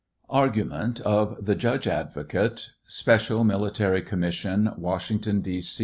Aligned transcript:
ARGUMENT 0.31 0.99
OF 1.01 1.45
THE 1.45 1.53
JUDGE 1.53 1.85
ADVOCATE. 1.87 2.71
Special 2.87 3.43
Military 3.43 4.01
Commission, 4.01 4.71
Washington, 4.75 5.41
D. 5.41 5.61